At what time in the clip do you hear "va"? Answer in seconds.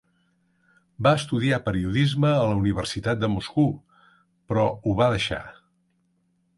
1.07-1.11, 5.03-5.15